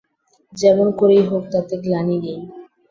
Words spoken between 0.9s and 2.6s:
করেই হোক, তাতে গ্লানি নেই।